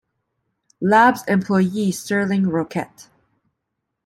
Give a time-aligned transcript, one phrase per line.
[0.81, 3.07] Labs employee Serling Roquette.